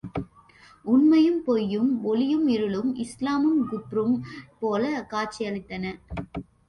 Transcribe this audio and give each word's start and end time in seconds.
உண்மையும் 0.85 1.43
பொய்யும், 1.43 2.03
ஒளியும் 2.03 2.47
இருளும், 2.47 2.95
இஸ்லாமும் 2.95 3.61
குப்ரும் 3.69 4.15
போலக் 4.59 5.09
காட்சி 5.09 5.43
அளித்தன! 5.45 5.85